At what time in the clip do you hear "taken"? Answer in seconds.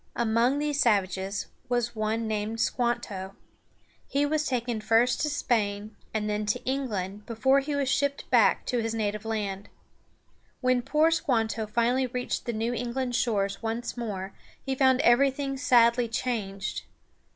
4.47-4.81